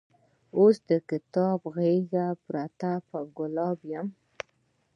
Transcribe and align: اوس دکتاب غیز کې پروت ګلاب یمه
اوس 0.57 0.75
دکتاب 0.91 1.59
غیز 1.75 2.07
کې 2.13 2.25
پروت 2.45 3.29
ګلاب 3.37 3.77
یمه 3.91 4.11